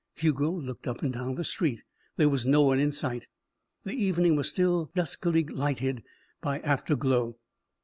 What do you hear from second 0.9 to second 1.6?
and down the